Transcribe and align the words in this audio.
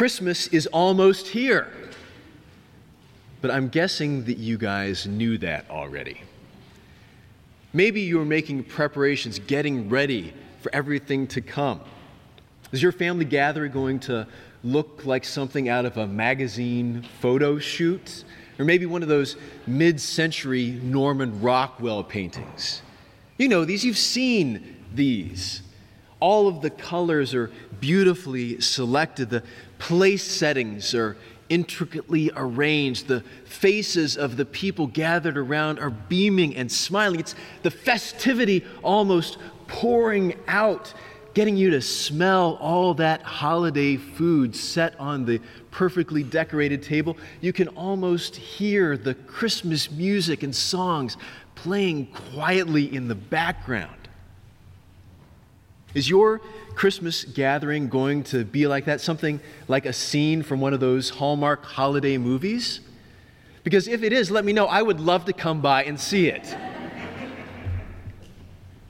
Christmas 0.00 0.46
is 0.46 0.66
almost 0.68 1.28
here. 1.28 1.70
But 3.42 3.50
I'm 3.50 3.68
guessing 3.68 4.24
that 4.24 4.38
you 4.38 4.56
guys 4.56 5.06
knew 5.06 5.36
that 5.36 5.68
already. 5.68 6.22
Maybe 7.74 8.00
you 8.00 8.16
were 8.16 8.24
making 8.24 8.64
preparations, 8.64 9.38
getting 9.40 9.90
ready 9.90 10.32
for 10.62 10.74
everything 10.74 11.26
to 11.26 11.42
come. 11.42 11.82
Is 12.72 12.82
your 12.82 12.92
family 12.92 13.26
gathering 13.26 13.72
going 13.72 14.00
to 14.00 14.26
look 14.64 15.04
like 15.04 15.22
something 15.22 15.68
out 15.68 15.84
of 15.84 15.98
a 15.98 16.06
magazine 16.06 17.02
photo 17.20 17.58
shoot? 17.58 18.24
Or 18.58 18.64
maybe 18.64 18.86
one 18.86 19.02
of 19.02 19.10
those 19.10 19.36
mid 19.66 20.00
century 20.00 20.80
Norman 20.82 21.42
Rockwell 21.42 22.04
paintings? 22.04 22.80
You 23.36 23.48
know 23.48 23.66
these, 23.66 23.84
you've 23.84 23.98
seen 23.98 24.76
these. 24.94 25.60
All 26.20 26.48
of 26.48 26.62
the 26.62 26.70
colors 26.70 27.34
are 27.34 27.50
beautifully 27.80 28.60
selected, 28.60 29.30
the 29.30 29.42
place 29.80 30.22
settings 30.22 30.94
are 30.94 31.16
intricately 31.48 32.30
arranged. 32.36 33.08
The 33.08 33.24
faces 33.44 34.16
of 34.16 34.36
the 34.36 34.44
people 34.44 34.86
gathered 34.86 35.36
around 35.36 35.80
are 35.80 35.90
beaming 35.90 36.54
and 36.54 36.70
smiling. 36.70 37.18
It's 37.18 37.34
the 37.62 37.72
festivity 37.72 38.64
almost 38.84 39.38
pouring 39.66 40.36
out, 40.46 40.94
getting 41.34 41.56
you 41.56 41.70
to 41.70 41.80
smell 41.80 42.56
all 42.60 42.94
that 42.94 43.22
holiday 43.22 43.96
food 43.96 44.54
set 44.54 44.98
on 45.00 45.24
the 45.24 45.40
perfectly 45.72 46.22
decorated 46.22 46.82
table. 46.82 47.16
You 47.40 47.52
can 47.52 47.68
almost 47.68 48.36
hear 48.36 48.96
the 48.96 49.14
Christmas 49.14 49.90
music 49.90 50.44
and 50.44 50.54
songs 50.54 51.16
playing 51.56 52.06
quietly 52.32 52.94
in 52.94 53.08
the 53.08 53.14
background. 53.14 53.99
Is 55.94 56.08
your 56.08 56.40
Christmas 56.74 57.24
gathering 57.24 57.88
going 57.88 58.22
to 58.24 58.44
be 58.44 58.66
like 58.66 58.84
that? 58.84 59.00
Something 59.00 59.40
like 59.68 59.86
a 59.86 59.92
scene 59.92 60.42
from 60.42 60.60
one 60.60 60.72
of 60.72 60.80
those 60.80 61.10
Hallmark 61.10 61.64
holiday 61.64 62.16
movies? 62.16 62.80
Because 63.64 63.88
if 63.88 64.02
it 64.02 64.12
is, 64.12 64.30
let 64.30 64.44
me 64.44 64.52
know. 64.52 64.66
I 64.66 64.82
would 64.82 65.00
love 65.00 65.24
to 65.26 65.32
come 65.32 65.60
by 65.60 65.84
and 65.84 65.98
see 65.98 66.28
it. 66.28 66.56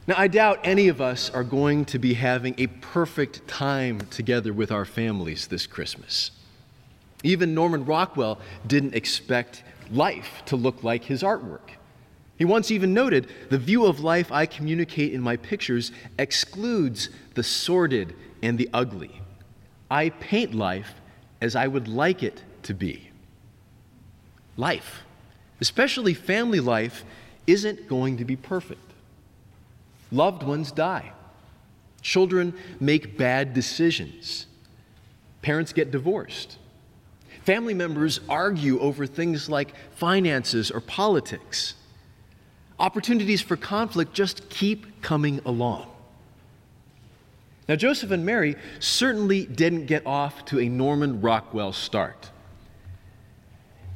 Now, 0.06 0.14
I 0.19 0.28
doubt 0.28 0.61
any 0.64 0.89
of 0.89 1.00
us 1.00 1.30
are 1.30 1.44
going 1.44 1.84
to 1.86 1.98
be 1.98 2.14
having 2.14 2.55
a 2.58 2.66
perfect 2.66 3.46
time 3.46 4.00
together 4.11 4.52
with 4.52 4.72
our 4.72 4.84
families 4.84 5.46
this 5.46 5.67
Christmas. 5.67 6.33
Even 7.22 7.55
Norman 7.55 7.84
Rockwell 7.84 8.41
didn't 8.67 8.94
expect 8.94 9.62
life 9.91 10.42
to 10.46 10.56
look 10.56 10.83
like 10.83 11.05
his 11.05 11.22
artwork. 11.22 11.70
He 12.41 12.46
once 12.46 12.70
even 12.70 12.94
noted 12.94 13.27
the 13.50 13.58
view 13.58 13.84
of 13.84 14.00
life 14.00 14.33
I 14.33 14.46
communicate 14.46 15.12
in 15.12 15.20
my 15.20 15.36
pictures 15.36 15.92
excludes 16.19 17.10
the 17.34 17.42
sordid 17.42 18.16
and 18.42 18.56
the 18.56 18.70
ugly. 18.72 19.20
I 19.91 20.08
paint 20.08 20.55
life 20.55 20.94
as 21.42 21.55
I 21.55 21.66
would 21.66 21.86
like 21.86 22.22
it 22.22 22.42
to 22.62 22.72
be. 22.72 23.11
Life, 24.56 25.02
especially 25.61 26.14
family 26.14 26.61
life, 26.61 27.05
isn't 27.46 27.86
going 27.86 28.16
to 28.16 28.24
be 28.24 28.36
perfect. 28.36 28.91
Loved 30.11 30.42
ones 30.42 30.72
die. 30.72 31.12
Children 32.00 32.55
make 32.80 33.18
bad 33.18 33.52
decisions. 33.52 34.46
Parents 35.42 35.74
get 35.74 35.91
divorced. 35.91 36.56
Family 37.44 37.74
members 37.74 38.18
argue 38.30 38.80
over 38.80 39.06
things 39.06 39.50
like 39.50 39.74
finances 39.94 40.70
or 40.70 40.80
politics 40.80 41.74
opportunities 42.81 43.41
for 43.41 43.56
conflict 43.56 44.12
just 44.14 44.48
keep 44.48 45.03
coming 45.03 45.41
along. 45.45 45.86
Now, 47.69 47.77
Joseph 47.77 48.11
and 48.11 48.27
Mary 48.27 48.56
certainly 48.81 49.47
didn't 49.47 49.86
get 49.86 50.05
off 50.05 50.45
to 50.47 50.59
a 50.59 50.69
Norman 50.69 51.20
Rockwell 51.20 51.73
start. 51.73 52.31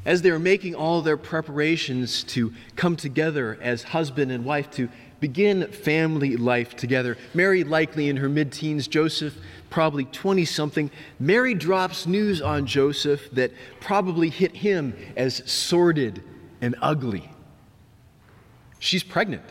As 0.04 0.22
they 0.22 0.30
were 0.30 0.38
making 0.38 0.76
all 0.76 1.02
their 1.02 1.16
preparations 1.16 2.22
to 2.24 2.52
come 2.76 2.94
together 2.94 3.58
as 3.60 3.82
husband 3.82 4.30
and 4.30 4.44
wife 4.44 4.70
to 4.72 4.88
begin 5.18 5.66
family 5.72 6.36
life 6.36 6.76
together, 6.76 7.16
Mary 7.32 7.64
likely 7.64 8.08
in 8.08 8.18
her 8.18 8.28
mid 8.28 8.52
teens, 8.52 8.86
Joseph 8.86 9.34
probably 9.70 10.04
20 10.04 10.44
something, 10.44 10.88
Mary 11.18 11.54
drops 11.54 12.06
news 12.06 12.40
on 12.40 12.66
Joseph 12.66 13.28
that 13.32 13.50
probably 13.80 14.28
hit 14.28 14.54
him 14.54 14.94
as 15.16 15.42
sordid 15.50 16.22
and 16.60 16.76
ugly. 16.80 17.28
She's 18.84 19.02
pregnant. 19.02 19.44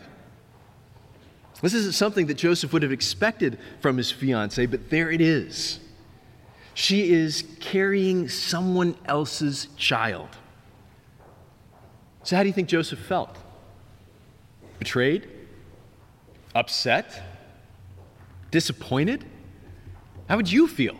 This 1.60 1.74
isn't 1.74 1.94
something 1.94 2.26
that 2.26 2.34
Joseph 2.34 2.72
would 2.72 2.84
have 2.84 2.92
expected 2.92 3.58
from 3.80 3.96
his 3.96 4.08
fiancee, 4.08 4.66
but 4.66 4.90
there 4.90 5.10
it 5.10 5.20
is. 5.20 5.80
She 6.72 7.12
is 7.12 7.42
carrying 7.58 8.28
someone 8.28 8.94
else's 9.06 9.66
child. 9.76 10.28
So, 12.22 12.36
how 12.36 12.44
do 12.44 12.48
you 12.48 12.52
think 12.52 12.68
Joseph 12.68 13.00
felt? 13.00 13.36
Betrayed? 14.78 15.28
Upset? 16.54 17.20
Disappointed? 18.52 19.24
How 20.28 20.36
would 20.36 20.52
you 20.52 20.68
feel? 20.68 20.96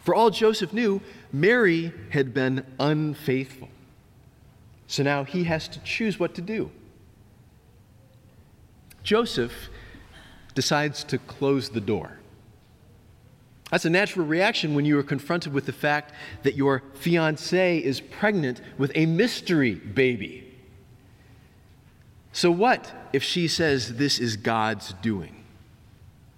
For 0.00 0.16
all 0.16 0.30
Joseph 0.30 0.72
knew, 0.72 1.00
Mary 1.32 1.92
had 2.10 2.34
been 2.34 2.66
unfaithful. 2.80 3.68
So 4.92 5.02
now 5.02 5.24
he 5.24 5.44
has 5.44 5.68
to 5.68 5.78
choose 5.84 6.20
what 6.20 6.34
to 6.34 6.42
do. 6.42 6.70
Joseph 9.02 9.70
decides 10.54 11.02
to 11.04 11.16
close 11.16 11.70
the 11.70 11.80
door. 11.80 12.18
That's 13.70 13.86
a 13.86 13.90
natural 13.90 14.26
reaction 14.26 14.74
when 14.74 14.84
you 14.84 14.98
are 14.98 15.02
confronted 15.02 15.54
with 15.54 15.64
the 15.64 15.72
fact 15.72 16.12
that 16.42 16.56
your 16.56 16.82
fiancee 16.92 17.82
is 17.82 18.02
pregnant 18.02 18.60
with 18.76 18.92
a 18.94 19.06
mystery 19.06 19.76
baby. 19.76 20.46
So, 22.34 22.50
what 22.50 22.92
if 23.14 23.22
she 23.22 23.48
says 23.48 23.96
this 23.96 24.18
is 24.18 24.36
God's 24.36 24.92
doing? 25.00 25.42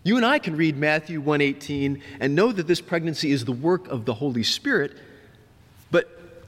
You 0.05 0.17
and 0.17 0.25
I 0.25 0.39
can 0.39 0.57
read 0.57 0.77
Matthew 0.77 1.21
1:18 1.21 2.01
and 2.21 2.37
know 2.37 2.53
that 2.53 2.69
this 2.69 2.81
pregnancy 2.81 3.33
is 3.33 3.47
the 3.47 3.53
work 3.53 3.89
of 3.89 4.05
the 4.05 4.15
Holy 4.15 4.45
Spirit, 4.45 4.97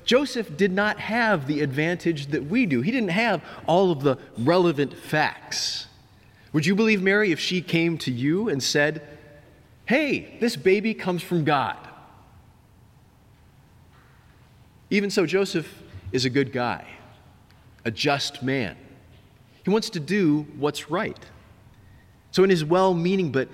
Joseph 0.06 0.56
did 0.56 0.72
not 0.72 1.00
have 1.00 1.48
the 1.48 1.60
advantage 1.60 2.28
that 2.28 2.46
we 2.46 2.64
do. 2.64 2.80
He 2.80 2.92
didn't 2.92 3.10
have 3.10 3.42
all 3.66 3.90
of 3.90 4.02
the 4.02 4.16
relevant 4.38 4.94
facts. 4.94 5.88
Would 6.52 6.64
you 6.64 6.76
believe 6.76 7.02
Mary 7.02 7.32
if 7.32 7.40
she 7.40 7.60
came 7.60 7.98
to 7.98 8.12
you 8.12 8.48
and 8.48 8.62
said, 8.62 9.02
Hey, 9.84 10.38
this 10.40 10.56
baby 10.56 10.94
comes 10.94 11.22
from 11.22 11.44
God? 11.44 11.76
Even 14.90 15.10
so, 15.10 15.26
Joseph 15.26 15.82
is 16.12 16.24
a 16.24 16.30
good 16.30 16.52
guy, 16.52 16.86
a 17.84 17.90
just 17.90 18.44
man. 18.44 18.76
He 19.64 19.70
wants 19.70 19.90
to 19.90 20.00
do 20.00 20.46
what's 20.56 20.88
right. 20.88 21.18
So, 22.30 22.44
in 22.44 22.50
his 22.50 22.64
well 22.64 22.94
meaning 22.94 23.32
but, 23.32 23.48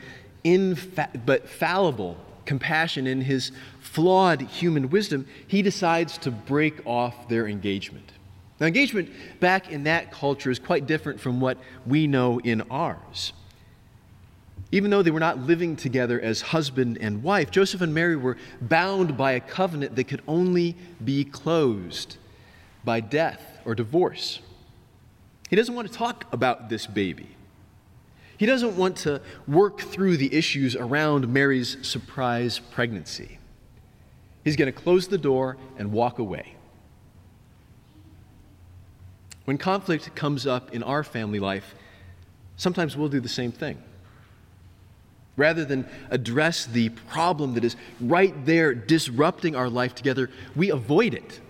infa- 0.45 1.25
but 1.25 1.49
fallible 1.49 2.19
compassion, 2.47 3.07
in 3.07 3.21
his 3.21 3.53
flawed 3.81 4.41
human 4.41 4.91
wisdom, 4.91 5.27
he 5.47 5.63
decides 5.63 6.19
to 6.19 6.31
break 6.31 6.87
off 6.87 7.29
their 7.29 7.47
engagement. 7.47 8.13
Now, 8.61 8.67
engagement 8.67 9.11
back 9.41 9.71
in 9.71 9.85
that 9.85 10.13
culture 10.13 10.51
is 10.51 10.59
quite 10.59 10.87
different 10.87 11.21
from 11.21 11.41
what 11.41 11.59
we 11.87 12.07
know 12.07 12.39
in 12.41 12.63
ours. 12.71 13.33
Even 14.71 14.91
though 14.91 15.03
they 15.03 15.11
were 15.11 15.21
not 15.21 15.39
living 15.39 15.77
together 15.77 16.21
as 16.21 16.41
husband 16.41 16.97
and 17.01 17.23
wife, 17.23 17.51
Joseph 17.51 17.81
and 17.81 17.93
Mary 17.93 18.17
were 18.17 18.39
bound 18.61 19.17
by 19.17 19.33
a 19.33 19.41
covenant 19.41 19.97
that 19.97 20.05
could 20.05 20.23
only 20.27 20.77
be 21.05 21.25
closed 21.25 22.17
by 22.85 23.01
death 23.01 23.59
or 23.65 23.75
divorce. 23.75 24.41
He 25.51 25.57
doesn't 25.57 25.75
want 25.75 25.91
to 25.91 25.95
talk 25.95 26.33
about 26.33 26.71
this 26.71 26.87
baby. 26.87 27.37
He 28.43 28.47
doesn't 28.47 28.77
want 28.77 28.97
to 28.97 29.21
work 29.47 29.79
through 29.79 30.17
the 30.17 30.35
issues 30.35 30.75
around 30.75 31.29
Mary's 31.29 31.77
surprise 31.87 32.59
pregnancy. 32.59 33.39
He's 34.43 34.57
going 34.57 34.67
to 34.67 34.77
close 34.77 35.07
the 35.07 35.17
door 35.17 35.59
and 35.79 35.93
walk 35.93 36.19
away. 36.19 36.57
When 39.45 39.59
conflict 39.59 40.13
comes 40.17 40.45
up 40.45 40.75
in 40.75 40.83
our 40.83 41.05
family 41.05 41.39
life, 41.39 41.77
sometimes 42.57 42.97
we'll 42.97 43.09
do 43.09 43.21
the 43.21 43.29
same 43.29 43.53
thing. 43.53 43.81
Rather 45.37 45.65
than 45.65 45.89
address 46.11 46.67
the 46.67 46.89
problem 46.89 47.55
that 47.55 47.63
is 47.63 47.77
right 48.01 48.35
there 48.45 48.75
disrupting 48.75 49.55
our 49.55 49.71
life 49.71 49.95
together, 49.95 50.29
we 50.57 50.71
avoid 50.71 51.15
it. 51.15 51.41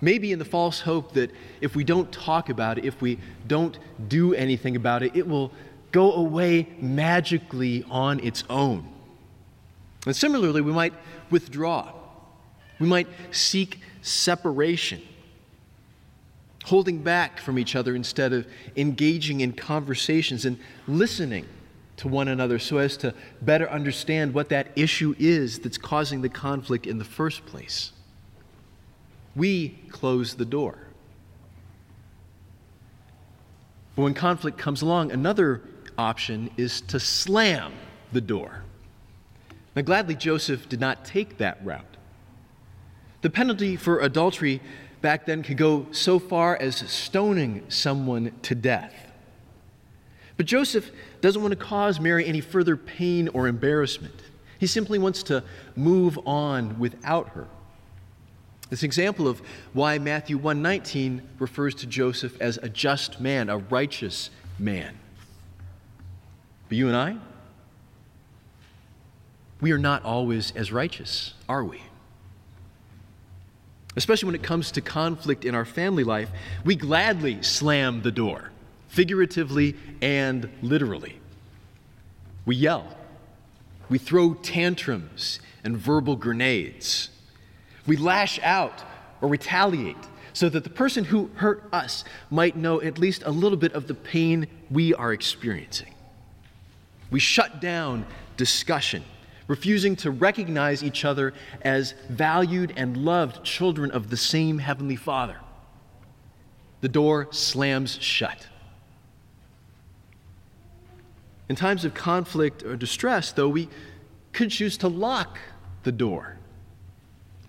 Maybe 0.00 0.32
in 0.32 0.38
the 0.38 0.44
false 0.44 0.80
hope 0.80 1.12
that 1.12 1.30
if 1.60 1.74
we 1.74 1.84
don't 1.84 2.10
talk 2.12 2.48
about 2.48 2.78
it, 2.78 2.84
if 2.84 3.00
we 3.00 3.18
don't 3.46 3.78
do 4.08 4.34
anything 4.34 4.76
about 4.76 5.02
it, 5.02 5.16
it 5.16 5.26
will 5.26 5.52
go 5.92 6.12
away 6.12 6.68
magically 6.80 7.84
on 7.88 8.20
its 8.20 8.44
own. 8.50 8.88
And 10.06 10.14
similarly, 10.14 10.60
we 10.60 10.72
might 10.72 10.92
withdraw. 11.30 11.92
We 12.78 12.86
might 12.86 13.06
seek 13.30 13.78
separation, 14.02 15.00
holding 16.64 17.02
back 17.02 17.40
from 17.40 17.58
each 17.58 17.76
other 17.76 17.94
instead 17.94 18.32
of 18.32 18.46
engaging 18.76 19.40
in 19.40 19.52
conversations 19.52 20.44
and 20.44 20.58
listening 20.86 21.46
to 21.96 22.08
one 22.08 22.28
another 22.28 22.58
so 22.58 22.78
as 22.78 22.96
to 22.98 23.14
better 23.40 23.70
understand 23.70 24.34
what 24.34 24.48
that 24.48 24.66
issue 24.76 25.14
is 25.18 25.60
that's 25.60 25.78
causing 25.78 26.20
the 26.20 26.28
conflict 26.28 26.86
in 26.86 26.98
the 26.98 27.04
first 27.04 27.46
place. 27.46 27.92
We 29.36 29.70
close 29.90 30.34
the 30.34 30.44
door. 30.44 30.78
But 33.96 34.02
when 34.02 34.14
conflict 34.14 34.58
comes 34.58 34.82
along, 34.82 35.12
another 35.12 35.62
option 35.96 36.50
is 36.56 36.80
to 36.82 36.98
slam 36.98 37.72
the 38.12 38.20
door. 38.20 38.62
Now, 39.76 39.82
gladly, 39.82 40.14
Joseph 40.14 40.68
did 40.68 40.80
not 40.80 41.04
take 41.04 41.38
that 41.38 41.64
route. 41.64 41.96
The 43.22 43.30
penalty 43.30 43.76
for 43.76 44.00
adultery 44.00 44.60
back 45.00 45.26
then 45.26 45.42
could 45.42 45.56
go 45.56 45.86
so 45.90 46.18
far 46.18 46.56
as 46.56 46.76
stoning 46.76 47.64
someone 47.68 48.32
to 48.42 48.54
death. 48.54 48.94
But 50.36 50.46
Joseph 50.46 50.90
doesn't 51.20 51.40
want 51.40 51.52
to 51.52 51.56
cause 51.56 52.00
Mary 52.00 52.26
any 52.26 52.40
further 52.40 52.76
pain 52.76 53.28
or 53.28 53.46
embarrassment. 53.46 54.14
He 54.58 54.66
simply 54.66 54.98
wants 54.98 55.22
to 55.24 55.44
move 55.76 56.18
on 56.26 56.78
without 56.78 57.30
her. 57.30 57.46
This 58.74 58.82
example 58.82 59.28
of 59.28 59.40
why 59.72 59.98
Matthew 59.98 60.36
1:19 60.36 61.22
refers 61.38 61.76
to 61.76 61.86
Joseph 61.86 62.36
as 62.40 62.58
a 62.60 62.68
just 62.68 63.20
man, 63.20 63.48
a 63.48 63.58
righteous 63.58 64.30
man. 64.58 64.98
But 66.68 66.78
you 66.78 66.88
and 66.88 66.96
I, 66.96 67.16
we 69.60 69.70
are 69.70 69.78
not 69.78 70.02
always 70.02 70.50
as 70.56 70.72
righteous, 70.72 71.34
are 71.48 71.62
we? 71.62 71.82
Especially 73.94 74.26
when 74.26 74.34
it 74.34 74.42
comes 74.42 74.72
to 74.72 74.80
conflict 74.80 75.44
in 75.44 75.54
our 75.54 75.64
family 75.64 76.02
life, 76.02 76.30
we 76.64 76.74
gladly 76.74 77.44
slam 77.44 78.02
the 78.02 78.10
door, 78.10 78.50
figuratively 78.88 79.76
and 80.02 80.50
literally. 80.62 81.20
We 82.44 82.56
yell, 82.56 82.88
we 83.88 83.98
throw 83.98 84.34
tantrums 84.34 85.38
and 85.62 85.76
verbal 85.76 86.16
grenades. 86.16 87.10
We 87.86 87.96
lash 87.96 88.38
out 88.42 88.82
or 89.20 89.28
retaliate 89.28 89.96
so 90.32 90.48
that 90.48 90.64
the 90.64 90.70
person 90.70 91.04
who 91.04 91.30
hurt 91.36 91.64
us 91.72 92.04
might 92.30 92.56
know 92.56 92.82
at 92.82 92.98
least 92.98 93.22
a 93.24 93.30
little 93.30 93.56
bit 93.56 93.72
of 93.72 93.86
the 93.86 93.94
pain 93.94 94.46
we 94.70 94.92
are 94.94 95.12
experiencing. 95.12 95.94
We 97.10 97.20
shut 97.20 97.60
down 97.60 98.04
discussion, 98.36 99.04
refusing 99.46 99.94
to 99.96 100.10
recognize 100.10 100.82
each 100.82 101.04
other 101.04 101.34
as 101.62 101.94
valued 102.08 102.72
and 102.76 102.96
loved 102.96 103.44
children 103.44 103.92
of 103.92 104.10
the 104.10 104.16
same 104.16 104.58
Heavenly 104.58 104.96
Father. 104.96 105.36
The 106.80 106.88
door 106.88 107.28
slams 107.30 107.98
shut. 108.00 108.48
In 111.48 111.56
times 111.56 111.84
of 111.84 111.94
conflict 111.94 112.62
or 112.64 112.74
distress, 112.74 113.30
though, 113.30 113.48
we 113.48 113.68
could 114.32 114.50
choose 114.50 114.76
to 114.78 114.88
lock 114.88 115.38
the 115.84 115.92
door 115.92 116.38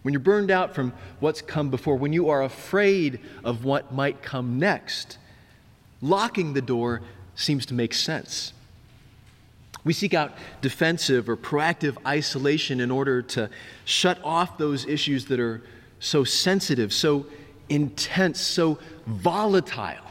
when 0.05 0.13
you're 0.13 0.19
burned 0.19 0.51
out 0.51 0.75
from 0.75 0.93
what's 1.19 1.41
come 1.41 1.71
before, 1.71 1.95
when 1.95 2.13
you 2.13 2.29
are 2.29 2.43
afraid 2.43 3.19
of 3.43 3.65
what 3.65 3.91
might 3.91 4.21
come 4.21 4.59
next, 4.59 5.17
locking 5.99 6.53
the 6.53 6.61
door 6.61 7.01
seems 7.33 7.65
to 7.65 7.73
make 7.73 7.91
sense. 7.91 8.53
We 9.83 9.93
seek 9.93 10.13
out 10.13 10.33
defensive 10.61 11.27
or 11.27 11.35
proactive 11.35 11.97
isolation 12.05 12.81
in 12.81 12.91
order 12.91 13.23
to 13.23 13.49
shut 13.83 14.19
off 14.23 14.59
those 14.59 14.85
issues 14.85 15.25
that 15.25 15.39
are 15.39 15.63
so 15.99 16.23
sensitive, 16.23 16.93
so 16.93 17.25
intense, 17.67 18.39
so 18.39 18.77
volatile 19.07 20.05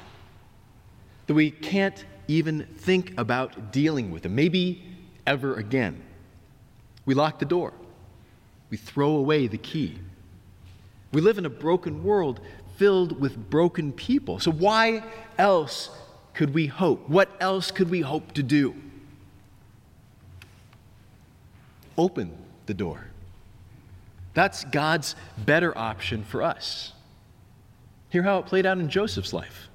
that 1.29 1.35
we 1.35 1.53
can't 1.53 2.05
even 2.27 2.67
think 2.79 3.15
about 3.17 3.71
dealing 3.71 4.11
with 4.11 4.25
them, 4.25 4.35
maybe 4.35 4.83
ever 5.25 5.55
again. 5.55 6.03
We 7.07 7.15
lock 7.15 7.39
the 7.39 7.45
door. 7.45 7.75
We 8.71 8.77
throw 8.77 9.11
away 9.17 9.47
the 9.47 9.59
key. 9.59 9.99
We 11.13 11.21
live 11.21 11.39
in 11.39 11.47
a 11.47 11.51
broken 11.51 12.03
world 12.03 12.41
filled 12.77 13.21
with 13.21 13.51
broken 13.51 13.93
people. 13.93 14.41
So, 14.41 14.51
why 14.51 15.05
else 15.39 15.91
could 16.35 16.53
we 16.53 16.67
hope? 16.67 17.09
What 17.09 17.31
else 17.41 17.71
could 17.71 17.91
we 17.91 18.01
hope 18.01 18.33
to 18.33 18.43
do? 18.43 18.75
Open 21.97 22.37
the 22.67 22.75
door. 22.75 23.07
That's 24.35 24.65
God's 24.65 25.15
better 25.39 25.77
option 25.79 26.25
for 26.25 26.43
us. 26.43 26.93
Hear 28.11 28.25
how 28.25 28.39
it 28.39 28.47
played 28.47 28.67
out 28.67 28.79
in 28.79 28.89
Joseph's 28.89 29.33
life. 29.33 29.69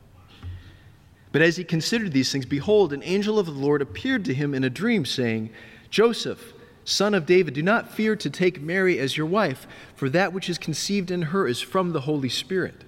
But 1.31 1.41
as 1.41 1.55
he 1.55 1.63
considered 1.63 2.11
these 2.11 2.31
things, 2.31 2.45
behold, 2.45 2.91
an 2.91 3.03
angel 3.03 3.39
of 3.39 3.45
the 3.45 3.51
Lord 3.51 3.81
appeared 3.81 4.25
to 4.25 4.33
him 4.33 4.53
in 4.53 4.63
a 4.63 4.69
dream, 4.69 5.05
saying, 5.05 5.51
Joseph, 5.89 6.53
Son 6.83 7.13
of 7.13 7.25
David, 7.25 7.53
do 7.53 7.61
not 7.61 7.91
fear 7.91 8.15
to 8.15 8.29
take 8.29 8.61
Mary 8.61 8.99
as 8.99 9.15
your 9.15 9.25
wife, 9.25 9.67
for 9.95 10.09
that 10.09 10.33
which 10.33 10.49
is 10.49 10.57
conceived 10.57 11.11
in 11.11 11.23
her 11.23 11.47
is 11.47 11.61
from 11.61 11.91
the 11.91 12.01
Holy 12.01 12.29
Spirit. 12.29 12.83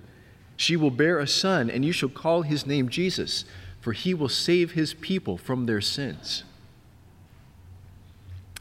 She 0.57 0.75
will 0.75 0.91
bear 0.91 1.19
a 1.19 1.27
son, 1.27 1.69
and 1.69 1.83
you 1.83 1.91
shall 1.91 2.09
call 2.09 2.43
his 2.43 2.65
name 2.65 2.89
Jesus, 2.89 3.45
for 3.79 3.93
he 3.93 4.13
will 4.13 4.29
save 4.29 4.71
his 4.71 4.93
people 4.93 5.37
from 5.37 5.65
their 5.65 5.81
sins. 5.81 6.43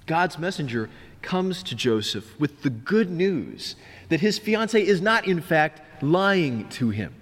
God's 0.06 0.38
messenger 0.38 0.90
comes 1.22 1.62
to 1.64 1.74
Joseph 1.74 2.38
with 2.40 2.62
the 2.62 2.70
good 2.70 3.10
news 3.10 3.76
that 4.08 4.20
his 4.20 4.38
fiancee 4.38 4.86
is 4.86 5.00
not, 5.00 5.26
in 5.26 5.40
fact, 5.40 6.02
lying 6.02 6.68
to 6.70 6.90
him, 6.90 7.14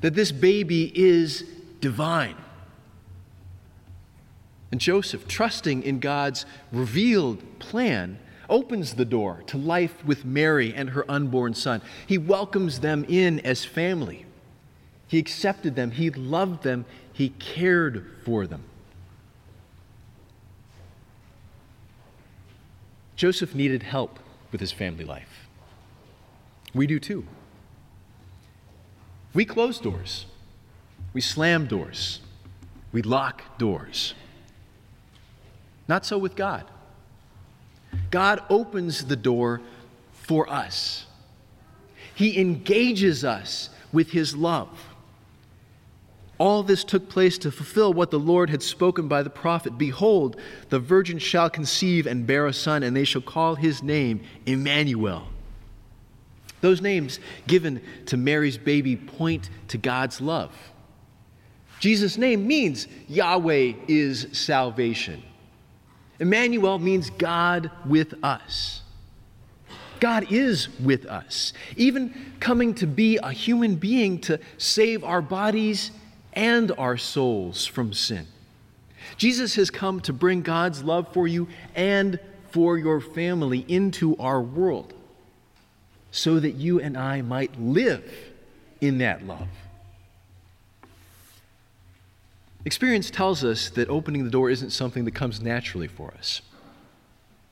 that 0.00 0.14
this 0.14 0.30
baby 0.30 0.92
is 0.94 1.44
divine 1.80 2.36
and 4.70 4.80
Joseph, 4.80 5.26
trusting 5.26 5.82
in 5.82 5.98
God's 5.98 6.46
revealed 6.72 7.58
plan, 7.58 8.18
opens 8.48 8.94
the 8.94 9.04
door 9.04 9.42
to 9.46 9.56
life 9.56 10.04
with 10.04 10.24
Mary 10.24 10.72
and 10.74 10.90
her 10.90 11.08
unborn 11.10 11.54
son. 11.54 11.82
He 12.06 12.18
welcomes 12.18 12.80
them 12.80 13.04
in 13.08 13.40
as 13.40 13.64
family. 13.64 14.26
He 15.06 15.18
accepted 15.18 15.74
them, 15.74 15.90
he 15.90 16.10
loved 16.10 16.62
them, 16.62 16.84
he 17.12 17.30
cared 17.30 18.06
for 18.24 18.46
them. 18.46 18.62
Joseph 23.16 23.54
needed 23.54 23.82
help 23.82 24.18
with 24.50 24.60
his 24.60 24.72
family 24.72 25.04
life. 25.04 25.48
We 26.72 26.86
do 26.86 26.98
too. 26.98 27.26
We 29.34 29.44
close 29.44 29.78
doors, 29.78 30.26
we 31.12 31.20
slam 31.20 31.66
doors, 31.66 32.20
we 32.92 33.02
lock 33.02 33.58
doors. 33.58 34.14
Not 35.90 36.06
so 36.06 36.18
with 36.18 36.36
God. 36.36 36.64
God 38.12 38.44
opens 38.48 39.06
the 39.06 39.16
door 39.16 39.60
for 40.12 40.48
us, 40.48 41.04
He 42.14 42.40
engages 42.40 43.24
us 43.24 43.70
with 43.92 44.10
His 44.12 44.36
love. 44.36 44.68
All 46.38 46.62
this 46.62 46.84
took 46.84 47.08
place 47.08 47.38
to 47.38 47.50
fulfill 47.50 47.92
what 47.92 48.12
the 48.12 48.20
Lord 48.20 48.50
had 48.50 48.62
spoken 48.62 49.08
by 49.08 49.24
the 49.24 49.30
prophet 49.30 49.76
Behold, 49.76 50.36
the 50.68 50.78
virgin 50.78 51.18
shall 51.18 51.50
conceive 51.50 52.06
and 52.06 52.24
bear 52.24 52.46
a 52.46 52.52
son, 52.52 52.84
and 52.84 52.96
they 52.96 53.04
shall 53.04 53.20
call 53.20 53.56
his 53.56 53.82
name 53.82 54.20
Emmanuel. 54.46 55.26
Those 56.60 56.80
names 56.80 57.18
given 57.48 57.82
to 58.06 58.16
Mary's 58.16 58.58
baby 58.58 58.94
point 58.94 59.50
to 59.68 59.76
God's 59.76 60.20
love. 60.20 60.54
Jesus' 61.80 62.16
name 62.16 62.46
means 62.46 62.86
Yahweh 63.08 63.72
is 63.88 64.28
salvation. 64.30 65.24
Emmanuel 66.20 66.78
means 66.78 67.10
God 67.10 67.70
with 67.86 68.14
us. 68.22 68.82
God 69.98 70.30
is 70.30 70.68
with 70.78 71.06
us, 71.06 71.52
even 71.76 72.14
coming 72.40 72.74
to 72.74 72.86
be 72.86 73.18
a 73.18 73.32
human 73.32 73.74
being 73.74 74.20
to 74.22 74.38
save 74.56 75.02
our 75.02 75.20
bodies 75.20 75.90
and 76.32 76.72
our 76.78 76.96
souls 76.96 77.66
from 77.66 77.92
sin. 77.92 78.26
Jesus 79.16 79.56
has 79.56 79.70
come 79.70 80.00
to 80.00 80.12
bring 80.12 80.42
God's 80.42 80.82
love 80.84 81.12
for 81.12 81.26
you 81.26 81.48
and 81.74 82.18
for 82.50 82.78
your 82.78 83.00
family 83.00 83.64
into 83.68 84.16
our 84.18 84.40
world 84.40 84.92
so 86.10 86.40
that 86.40 86.52
you 86.52 86.80
and 86.80 86.96
I 86.96 87.22
might 87.22 87.58
live 87.60 88.12
in 88.80 88.98
that 88.98 89.26
love. 89.26 89.48
Experience 92.64 93.10
tells 93.10 93.42
us 93.42 93.70
that 93.70 93.88
opening 93.88 94.24
the 94.24 94.30
door 94.30 94.50
isn't 94.50 94.70
something 94.70 95.04
that 95.06 95.14
comes 95.14 95.40
naturally 95.40 95.88
for 95.88 96.12
us. 96.18 96.42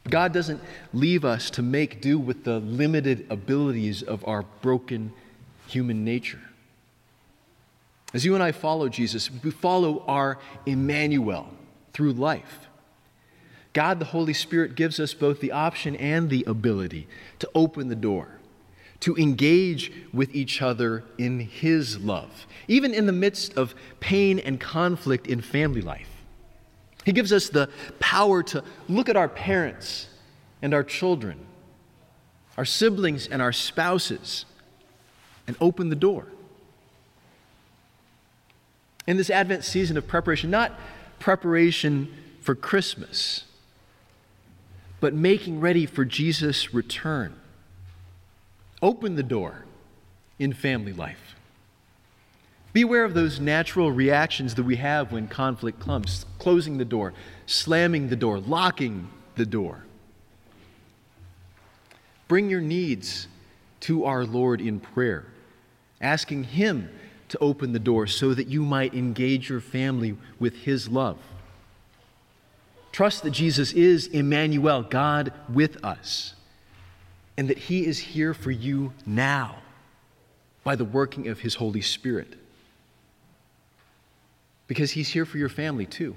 God 0.08 0.32
doesn't 0.32 0.60
leave 0.92 1.24
us 1.24 1.50
to 1.50 1.62
make 1.62 2.00
do 2.00 2.18
with 2.18 2.44
the 2.44 2.58
limited 2.60 3.26
abilities 3.30 4.02
of 4.02 4.26
our 4.26 4.44
broken 4.62 5.12
human 5.66 6.04
nature. 6.04 6.40
As 8.14 8.24
you 8.24 8.34
and 8.34 8.42
I 8.42 8.52
follow 8.52 8.88
Jesus, 8.88 9.30
we 9.42 9.50
follow 9.50 10.02
our 10.06 10.38
Emmanuel 10.64 11.48
through 11.92 12.14
life. 12.14 12.68
God, 13.74 13.98
the 13.98 14.06
Holy 14.06 14.32
Spirit, 14.32 14.74
gives 14.74 14.98
us 14.98 15.12
both 15.12 15.40
the 15.40 15.52
option 15.52 15.94
and 15.96 16.30
the 16.30 16.44
ability 16.46 17.06
to 17.38 17.50
open 17.54 17.88
the 17.88 17.94
door 17.94 18.37
to 19.00 19.16
engage 19.16 19.92
with 20.12 20.34
each 20.34 20.60
other 20.60 21.04
in 21.18 21.40
His 21.40 21.98
love, 21.98 22.46
even 22.66 22.92
in 22.92 23.06
the 23.06 23.12
midst 23.12 23.56
of 23.56 23.74
pain 24.00 24.38
and 24.38 24.60
conflict 24.60 25.26
in 25.26 25.40
family 25.40 25.80
life. 25.80 26.08
He 27.04 27.12
gives 27.12 27.32
us 27.32 27.48
the 27.48 27.70
power 28.00 28.42
to 28.44 28.62
look 28.88 29.08
at 29.08 29.16
our 29.16 29.28
parents 29.28 30.08
and 30.60 30.74
our 30.74 30.82
children, 30.82 31.38
our 32.56 32.64
siblings 32.64 33.28
and 33.28 33.40
our 33.40 33.52
spouses, 33.52 34.44
and 35.46 35.56
open 35.60 35.88
the 35.88 35.96
door. 35.96 36.26
In 39.06 39.16
this 39.16 39.30
Advent 39.30 39.64
season 39.64 39.96
of 39.96 40.06
preparation, 40.06 40.50
not 40.50 40.78
preparation 41.18 42.12
for 42.40 42.54
Christmas, 42.54 43.44
but 45.00 45.14
making 45.14 45.60
ready 45.60 45.86
for 45.86 46.04
Jesus' 46.04 46.74
return. 46.74 47.34
Open 48.80 49.16
the 49.16 49.22
door 49.22 49.64
in 50.38 50.52
family 50.52 50.92
life. 50.92 51.36
Beware 52.72 53.04
of 53.04 53.14
those 53.14 53.40
natural 53.40 53.90
reactions 53.90 54.54
that 54.54 54.62
we 54.62 54.76
have 54.76 55.10
when 55.10 55.26
conflict 55.26 55.80
comes 55.80 56.26
closing 56.38 56.78
the 56.78 56.84
door, 56.84 57.12
slamming 57.46 58.08
the 58.08 58.16
door, 58.16 58.38
locking 58.38 59.08
the 59.36 59.46
door. 59.46 59.84
Bring 62.28 62.50
your 62.50 62.60
needs 62.60 63.26
to 63.80 64.04
our 64.04 64.24
Lord 64.24 64.60
in 64.60 64.80
prayer, 64.80 65.26
asking 66.00 66.44
Him 66.44 66.90
to 67.30 67.38
open 67.38 67.72
the 67.72 67.78
door 67.78 68.06
so 68.06 68.34
that 68.34 68.48
you 68.48 68.62
might 68.62 68.94
engage 68.94 69.48
your 69.48 69.60
family 69.60 70.16
with 70.38 70.54
His 70.56 70.88
love. 70.88 71.18
Trust 72.92 73.22
that 73.22 73.30
Jesus 73.30 73.72
is 73.72 74.06
Emmanuel, 74.08 74.82
God 74.82 75.32
with 75.48 75.82
us, 75.84 76.34
and 77.38 77.48
that 77.48 77.56
He 77.56 77.86
is 77.86 78.00
here 78.00 78.34
for 78.34 78.50
you 78.50 78.92
now 79.06 79.58
by 80.64 80.74
the 80.74 80.84
working 80.84 81.28
of 81.28 81.38
His 81.38 81.54
Holy 81.54 81.80
Spirit. 81.80 82.34
Because 84.66 84.90
He's 84.90 85.08
here 85.08 85.24
for 85.24 85.38
your 85.38 85.48
family 85.48 85.86
too. 85.86 86.16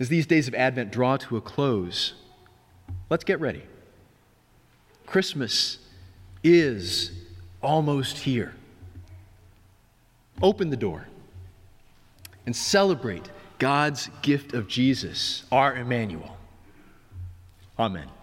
As 0.00 0.08
these 0.08 0.26
days 0.26 0.48
of 0.48 0.54
Advent 0.54 0.90
draw 0.90 1.16
to 1.18 1.36
a 1.36 1.40
close, 1.40 2.14
let's 3.08 3.22
get 3.22 3.40
ready. 3.40 3.62
Christmas 5.06 5.78
is 6.42 7.12
almost 7.62 8.18
here. 8.18 8.54
Open 10.42 10.68
the 10.70 10.76
door 10.76 11.06
and 12.44 12.54
celebrate 12.56 13.30
God's 13.60 14.10
gift 14.20 14.52
of 14.52 14.66
Jesus, 14.66 15.44
our 15.52 15.76
Emmanuel. 15.76 16.36
Amen. 17.78 18.15